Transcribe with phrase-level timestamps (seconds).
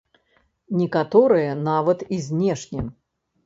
[0.79, 2.91] Некаторыя нават і знешне.